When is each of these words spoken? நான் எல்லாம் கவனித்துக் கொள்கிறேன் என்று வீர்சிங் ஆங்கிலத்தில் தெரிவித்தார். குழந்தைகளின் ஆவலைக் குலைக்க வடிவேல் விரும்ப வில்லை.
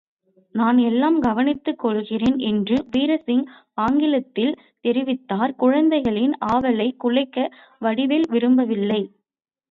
நான் 0.55 0.77
எல்லாம் 0.81 1.19
கவனித்துக் 1.19 1.79
கொள்கிறேன் 1.79 2.37
என்று 2.43 2.75
வீர்சிங் 2.91 3.43
ஆங்கிலத்தில் 3.77 4.53
தெரிவித்தார். 4.83 5.53
குழந்தைகளின் 5.55 6.33
ஆவலைக் 6.47 6.99
குலைக்க 6.99 7.45
வடிவேல் 7.81 8.27
விரும்ப 8.27 8.63
வில்லை. 8.63 9.01